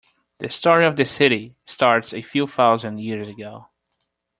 The 0.39 0.49
story 0.49 0.87
of 0.87 0.95
the 0.95 1.05
city 1.05 1.57
starts 1.63 2.11
a 2.11 2.23
few 2.23 2.47
thousand 2.47 2.97
years 3.01 3.29
ago. 3.29 3.67